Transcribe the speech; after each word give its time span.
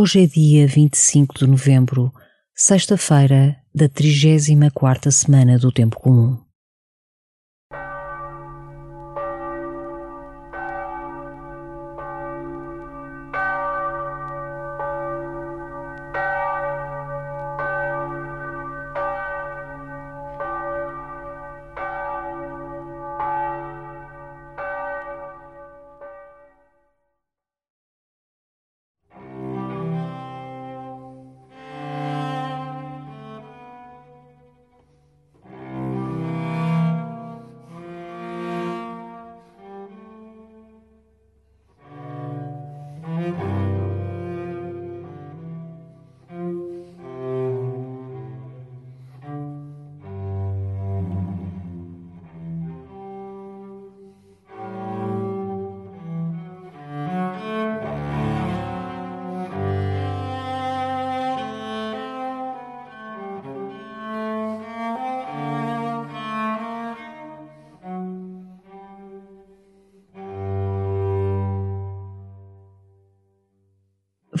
Hoje 0.00 0.22
é 0.22 0.26
dia 0.28 0.64
25 0.64 1.40
de 1.40 1.46
novembro, 1.48 2.12
sexta-feira 2.54 3.56
da 3.74 3.88
34ª 3.88 5.10
semana 5.10 5.58
do 5.58 5.72
Tempo 5.72 5.98
Comum. 5.98 6.38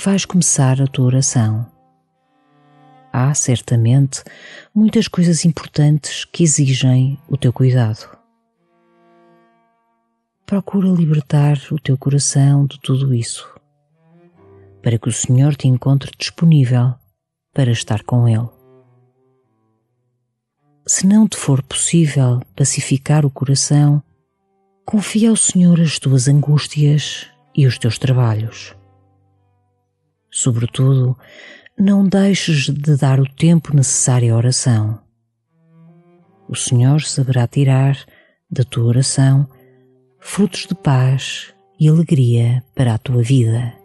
Vais 0.04 0.24
começar 0.24 0.80
a 0.80 0.86
tua 0.86 1.06
oração. 1.06 1.66
Há, 3.12 3.34
certamente, 3.34 4.22
muitas 4.72 5.08
coisas 5.08 5.44
importantes 5.44 6.24
que 6.24 6.44
exigem 6.44 7.18
o 7.28 7.36
teu 7.36 7.52
cuidado. 7.52 8.08
Procura 10.46 10.88
libertar 10.88 11.58
o 11.72 11.80
teu 11.80 11.98
coração 11.98 12.64
de 12.66 12.78
tudo 12.80 13.12
isso, 13.12 13.52
para 14.82 14.98
que 14.98 15.08
o 15.08 15.12
Senhor 15.12 15.56
te 15.56 15.66
encontre 15.66 16.12
disponível 16.16 16.94
para 17.52 17.72
estar 17.72 18.04
com 18.04 18.28
Ele. 18.28 18.48
Se 20.86 21.06
não 21.06 21.26
te 21.26 21.36
for 21.36 21.60
possível 21.62 22.40
pacificar 22.54 23.26
o 23.26 23.30
coração, 23.30 24.02
confia 24.86 25.30
ao 25.30 25.36
Senhor 25.36 25.80
as 25.80 25.98
tuas 25.98 26.28
angústias 26.28 27.26
e 27.54 27.66
os 27.66 27.76
teus 27.78 27.98
trabalhos. 27.98 28.77
Sobretudo, 30.30 31.16
não 31.78 32.06
deixes 32.06 32.68
de 32.68 32.96
dar 32.96 33.20
o 33.20 33.28
tempo 33.28 33.74
necessário 33.74 34.34
à 34.34 34.36
oração. 34.36 35.00
O 36.48 36.56
Senhor 36.56 37.02
saberá 37.02 37.46
tirar 37.46 37.96
da 38.50 38.64
tua 38.64 38.84
oração 38.84 39.48
frutos 40.18 40.66
de 40.66 40.74
paz 40.74 41.54
e 41.78 41.88
alegria 41.88 42.64
para 42.74 42.94
a 42.94 42.98
tua 42.98 43.22
vida. 43.22 43.77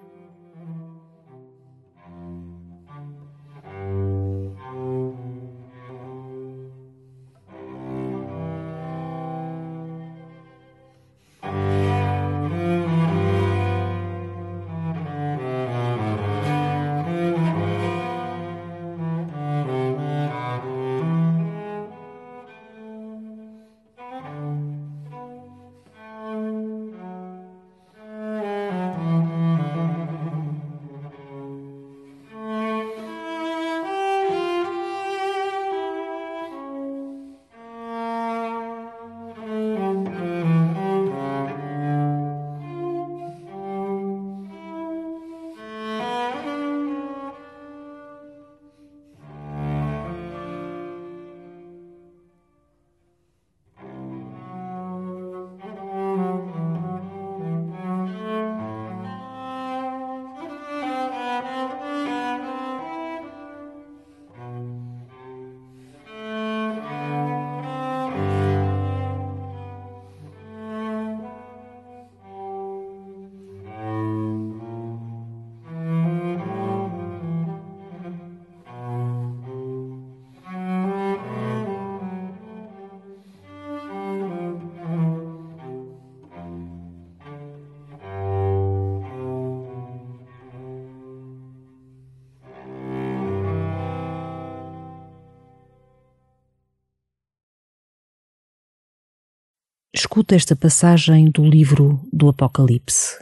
Escuta 100.14 100.36
esta 100.36 100.56
passagem 100.56 101.32
do 101.32 101.44
livro 101.44 102.00
do 102.14 102.30
Apocalipse. 102.30 103.18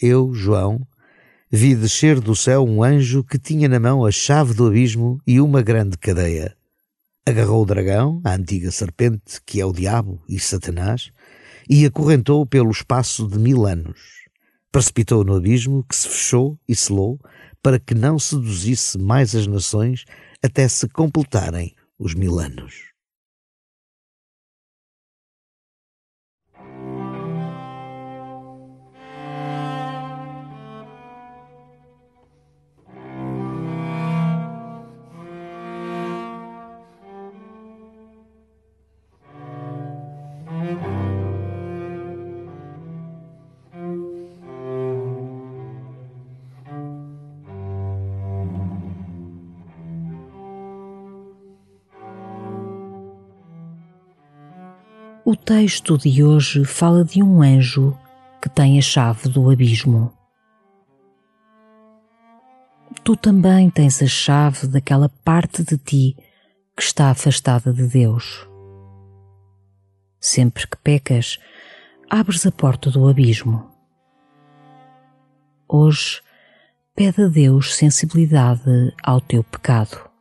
Eu, 0.00 0.32
João, 0.32 0.80
vi 1.52 1.74
descer 1.74 2.18
do 2.18 2.34
céu 2.34 2.64
um 2.64 2.82
anjo 2.82 3.22
que 3.22 3.38
tinha 3.38 3.68
na 3.68 3.78
mão 3.78 4.06
a 4.06 4.10
chave 4.10 4.54
do 4.54 4.66
abismo 4.66 5.20
e 5.26 5.42
uma 5.42 5.60
grande 5.60 5.98
cadeia. 5.98 6.56
Agarrou 7.26 7.62
o 7.62 7.66
dragão, 7.66 8.22
a 8.24 8.34
antiga 8.34 8.70
serpente, 8.70 9.38
que 9.44 9.60
é 9.60 9.66
o 9.66 9.72
diabo 9.74 10.24
e 10.26 10.40
Satanás, 10.40 11.12
e 11.68 11.84
acorrentou 11.84 12.46
pelo 12.46 12.70
espaço 12.70 13.28
de 13.28 13.38
mil 13.38 13.66
anos. 13.66 14.00
Precipitou 14.72 15.24
no 15.24 15.34
abismo, 15.34 15.84
que 15.84 15.94
se 15.94 16.08
fechou 16.08 16.58
e 16.66 16.74
selou, 16.74 17.20
para 17.62 17.78
que 17.78 17.94
não 17.94 18.18
seduzisse 18.18 18.96
mais 18.96 19.34
as 19.34 19.46
nações 19.46 20.06
até 20.42 20.66
se 20.68 20.88
completarem 20.88 21.74
os 21.98 22.14
mil 22.14 22.38
anos. 22.38 22.93
O 55.26 55.34
texto 55.34 55.96
de 55.96 56.22
hoje 56.22 56.66
fala 56.66 57.02
de 57.02 57.22
um 57.22 57.40
anjo 57.40 57.98
que 58.42 58.48
tem 58.50 58.78
a 58.78 58.82
chave 58.82 59.26
do 59.26 59.50
abismo. 59.50 60.12
Tu 63.02 63.16
também 63.16 63.70
tens 63.70 64.02
a 64.02 64.06
chave 64.06 64.66
daquela 64.66 65.08
parte 65.08 65.64
de 65.64 65.78
ti 65.78 66.14
que 66.76 66.82
está 66.82 67.08
afastada 67.08 67.72
de 67.72 67.86
Deus. 67.86 68.46
Sempre 70.20 70.66
que 70.66 70.76
pecas, 70.76 71.38
abres 72.10 72.44
a 72.44 72.52
porta 72.52 72.90
do 72.90 73.08
abismo. 73.08 73.70
Hoje, 75.66 76.20
pede 76.94 77.22
a 77.22 77.28
Deus 77.28 77.74
sensibilidade 77.74 78.94
ao 79.02 79.22
teu 79.22 79.42
pecado. 79.42 80.13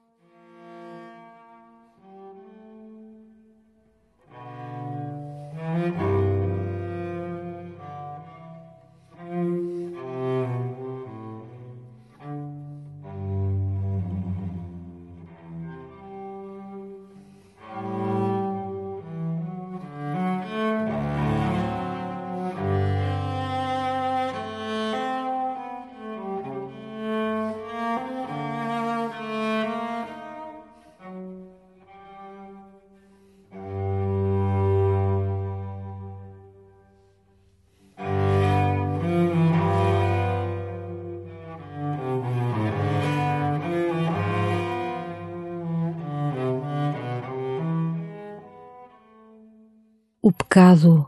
Pecado 50.54 51.04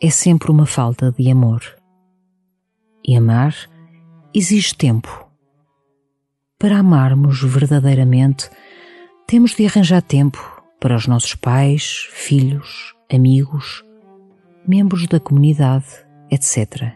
é 0.00 0.08
sempre 0.08 0.52
uma 0.52 0.66
falta 0.66 1.10
de 1.10 1.28
amor. 1.28 1.60
E 3.04 3.16
amar 3.16 3.52
exige 4.32 4.72
tempo. 4.72 5.28
Para 6.60 6.78
amarmos 6.78 7.42
verdadeiramente, 7.42 8.48
temos 9.26 9.56
de 9.56 9.66
arranjar 9.66 10.00
tempo 10.00 10.38
para 10.78 10.94
os 10.94 11.08
nossos 11.08 11.34
pais, 11.34 12.06
filhos, 12.12 12.94
amigos, 13.12 13.84
membros 14.64 15.08
da 15.08 15.18
comunidade, 15.18 15.88
etc. 16.30 16.92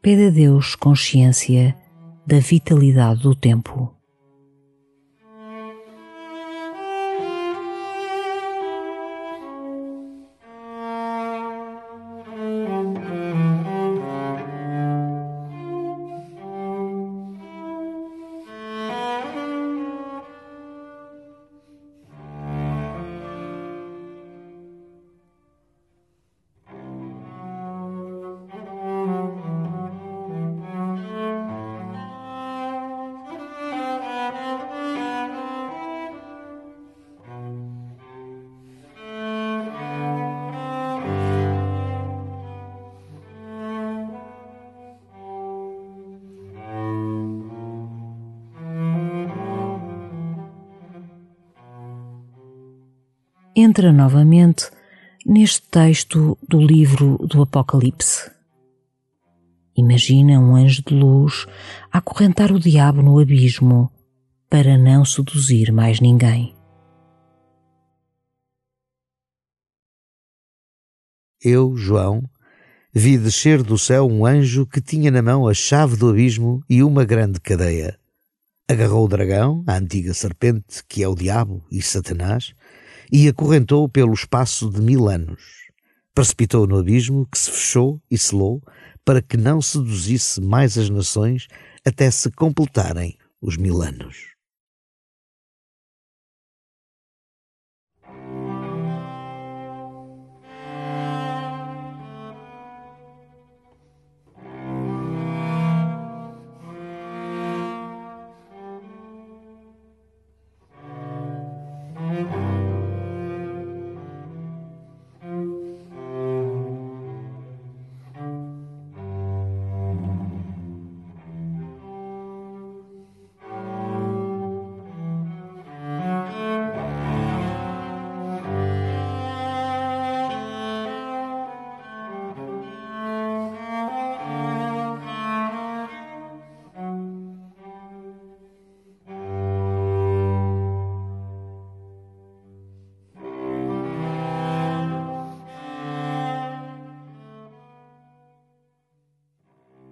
Pede 0.00 0.28
a 0.28 0.30
Deus 0.30 0.74
consciência 0.74 1.76
da 2.26 2.38
vitalidade 2.38 3.20
do 3.20 3.34
tempo. 3.34 3.94
Entra 53.56 53.90
novamente 53.90 54.70
neste 55.24 55.62
texto 55.62 56.36
do 56.46 56.60
livro 56.60 57.16
do 57.26 57.40
Apocalipse. 57.40 58.30
Imagina 59.74 60.38
um 60.38 60.54
anjo 60.54 60.82
de 60.86 60.94
luz 60.94 61.46
acorrentar 61.90 62.52
o 62.52 62.60
diabo 62.60 63.00
no 63.00 63.18
abismo 63.18 63.90
para 64.50 64.76
não 64.76 65.06
seduzir 65.06 65.72
mais 65.72 66.00
ninguém. 66.00 66.54
Eu, 71.42 71.76
João, 71.76 72.22
vi 72.92 73.16
descer 73.16 73.62
do 73.62 73.78
céu 73.78 74.06
um 74.06 74.26
anjo 74.26 74.66
que 74.66 74.82
tinha 74.82 75.10
na 75.10 75.22
mão 75.22 75.48
a 75.48 75.54
chave 75.54 75.96
do 75.96 76.10
abismo 76.10 76.62
e 76.68 76.82
uma 76.82 77.04
grande 77.04 77.40
cadeia. 77.40 77.98
Agarrou 78.68 79.04
o 79.04 79.08
dragão, 79.08 79.62
a 79.66 79.76
antiga 79.76 80.12
serpente, 80.12 80.84
que 80.88 81.02
é 81.02 81.08
o 81.08 81.14
diabo 81.14 81.64
e 81.70 81.80
Satanás, 81.80 82.52
e 83.12 83.28
acorrentou 83.28 83.88
pelo 83.88 84.12
espaço 84.12 84.70
de 84.70 84.80
mil 84.80 85.08
anos. 85.08 85.42
Precipitou 86.14 86.66
no 86.66 86.78
abismo 86.78 87.26
que 87.30 87.38
se 87.38 87.50
fechou 87.50 88.00
e 88.10 88.16
selou 88.16 88.62
para 89.04 89.22
que 89.22 89.36
não 89.36 89.62
seduzisse 89.62 90.40
mais 90.40 90.76
as 90.76 90.90
nações 90.90 91.46
até 91.84 92.10
se 92.10 92.30
completarem 92.30 93.16
os 93.40 93.56
mil 93.56 93.82
anos. 93.82 94.35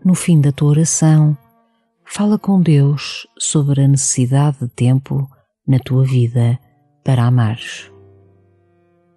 No 0.04 0.14
fim 0.14 0.40
da 0.40 0.52
tua 0.52 0.70
oração, 0.70 1.36
fala 2.04 2.38
com 2.38 2.60
Deus 2.60 3.26
sobre 3.38 3.82
a 3.82 3.88
necessidade 3.88 4.58
de 4.60 4.68
tempo 4.68 5.28
na 5.66 5.78
tua 5.78 6.04
vida 6.04 6.58
para 7.02 7.24
amares. 7.24 7.90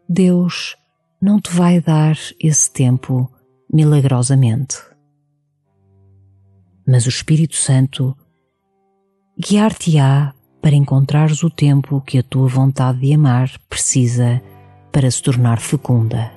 Deus 0.07 0.77
não 1.21 1.41
te 1.41 1.51
vai 1.51 1.81
dar 1.81 2.15
esse 2.39 2.71
tempo 2.71 3.29
milagrosamente. 3.71 4.77
Mas 6.87 7.05
o 7.05 7.09
Espírito 7.09 7.55
Santo 7.55 8.15
guiar-te-á 9.37 10.33
para 10.61 10.75
encontrares 10.75 11.43
o 11.43 11.49
tempo 11.49 12.01
que 12.01 12.17
a 12.17 12.23
tua 12.23 12.47
vontade 12.47 12.99
de 13.01 13.13
amar 13.13 13.51
precisa 13.69 14.41
para 14.91 15.11
se 15.11 15.21
tornar 15.21 15.59
fecunda. 15.59 16.36